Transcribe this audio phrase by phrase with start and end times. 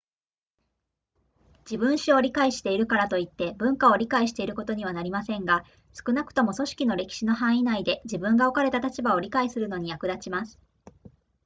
[1.59, 10.57] 自分史を理解しているからといって文化を理解していることにはなりませんが少なくとも組織の歴史の範囲内で自分が置かれた立場を理解するのに役立ちます